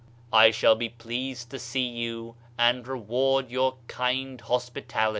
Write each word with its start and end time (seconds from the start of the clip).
I 0.33 0.49
shall 0.49 0.73
be 0.73 0.89
pleased 0.89 1.51
to 1.51 1.59
see 1.59 1.85
you 1.85 2.33
and 2.57 2.87
reward 2.87 3.51
your 3.51 3.77
kind 3.87 4.41
hospitali^." 4.41 5.09